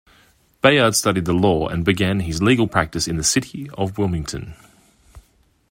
[0.63, 4.55] Bayard studied the law, and began his legal practice in the city of Wilmington.